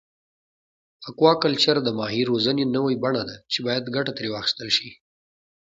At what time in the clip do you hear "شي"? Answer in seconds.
4.77-4.89